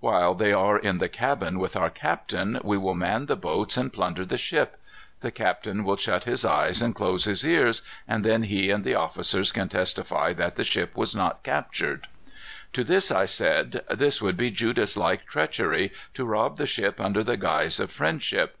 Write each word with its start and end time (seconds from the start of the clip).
While 0.00 0.34
they 0.34 0.52
are 0.52 0.76
in 0.76 0.98
the 0.98 1.08
cabin 1.08 1.60
with 1.60 1.76
our 1.76 1.90
captain, 1.90 2.58
we 2.64 2.76
will 2.76 2.96
man 2.96 3.26
the 3.26 3.36
boats 3.36 3.76
and 3.76 3.92
plunder 3.92 4.26
the 4.26 4.36
ship. 4.36 4.78
The 5.20 5.30
captain 5.30 5.84
will 5.84 5.94
shut 5.96 6.24
his 6.24 6.44
eyes 6.44 6.82
and 6.82 6.92
close 6.92 7.24
his 7.24 7.44
ears, 7.44 7.82
and 8.08 8.24
then 8.24 8.42
he 8.42 8.70
and 8.72 8.82
the 8.82 8.96
officers 8.96 9.52
can 9.52 9.68
testify 9.68 10.32
that 10.32 10.56
the 10.56 10.64
ship 10.64 10.96
was 10.96 11.14
not 11.14 11.44
captured.' 11.44 12.08
"To 12.72 12.82
this 12.82 13.12
I 13.12 13.26
said, 13.26 13.84
'This 13.88 14.20
would 14.20 14.36
be 14.36 14.50
Judas 14.50 14.96
like 14.96 15.24
treachery, 15.24 15.92
to 16.14 16.24
rob 16.24 16.56
the 16.58 16.66
ship 16.66 17.00
under 17.00 17.22
the 17.22 17.36
guise 17.36 17.78
of 17.78 17.92
friendship. 17.92 18.56